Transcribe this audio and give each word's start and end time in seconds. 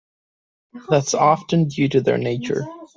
That's 0.89 1.13
often 1.13 1.67
due 1.67 1.87
to 1.89 2.01
their 2.01 2.17
nature. 2.17 2.65